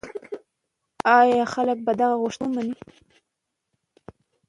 [1.19, 2.75] ایا خلک به د هغه غوښتنې ومني؟